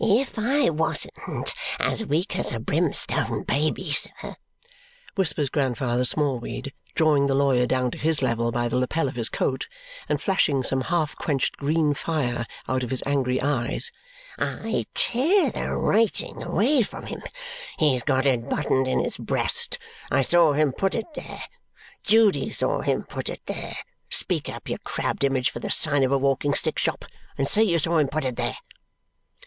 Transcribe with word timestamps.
"If 0.00 0.38
I 0.38 0.70
wasn't 0.70 1.52
as 1.78 2.06
weak 2.06 2.38
as 2.38 2.52
a 2.52 2.58
brimstone 2.58 3.42
baby, 3.42 3.92
sir," 3.92 4.36
whispers 5.14 5.50
Grandfather 5.50 6.06
Smallweed, 6.06 6.72
drawing 6.94 7.26
the 7.26 7.34
lawyer 7.34 7.66
down 7.66 7.90
to 7.90 7.98
his 7.98 8.22
level 8.22 8.50
by 8.50 8.66
the 8.66 8.78
lapel 8.78 9.08
of 9.08 9.16
his 9.16 9.28
coat 9.28 9.66
and 10.08 10.22
flashing 10.22 10.62
some 10.62 10.80
half 10.80 11.14
quenched 11.16 11.58
green 11.58 11.92
fire 11.92 12.46
out 12.66 12.82
of 12.82 12.88
his 12.88 13.02
angry 13.04 13.42
eyes, 13.42 13.92
"I'd 14.38 14.86
tear 14.94 15.50
the 15.50 15.72
writing 15.76 16.42
away 16.42 16.80
from 16.82 17.04
him. 17.04 17.20
He's 17.78 18.02
got 18.02 18.24
it 18.24 18.48
buttoned 18.48 18.88
in 18.88 19.00
his 19.00 19.18
breast. 19.18 19.76
I 20.10 20.22
saw 20.22 20.54
him 20.54 20.72
put 20.72 20.94
it 20.94 21.12
there. 21.14 21.42
Judy 22.02 22.48
saw 22.48 22.80
him 22.80 23.02
put 23.04 23.28
it 23.28 23.42
there. 23.44 23.76
Speak 24.08 24.48
up, 24.48 24.66
you 24.66 24.78
crabbed 24.78 25.24
image 25.24 25.50
for 25.50 25.58
the 25.58 25.70
sign 25.70 26.02
of 26.04 26.10
a 26.10 26.16
walking 26.16 26.54
stick 26.54 26.78
shop, 26.78 27.04
and 27.36 27.46
say 27.46 27.62
you 27.62 27.78
saw 27.78 27.98
him 27.98 28.08
put 28.08 28.24
it 28.24 28.36
there!" 28.36 28.56